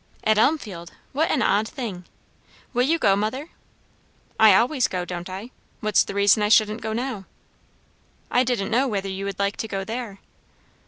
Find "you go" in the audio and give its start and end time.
2.87-3.15